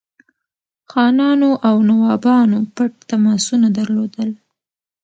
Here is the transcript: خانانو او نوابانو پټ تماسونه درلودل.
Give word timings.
خانانو 0.91 1.51
او 1.67 1.75
نوابانو 1.89 2.59
پټ 2.75 2.91
تماسونه 3.09 3.67
درلودل. 3.77 4.29